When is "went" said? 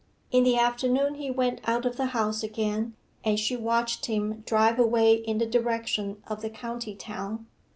1.29-1.61